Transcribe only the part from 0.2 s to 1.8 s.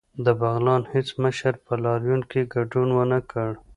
د بغلان هیڅ مشر په